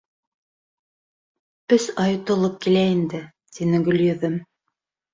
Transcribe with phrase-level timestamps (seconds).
[1.77, 3.23] —Өс ай тулып килә инде,—
[3.55, 4.45] тине Гөлйөҙөм.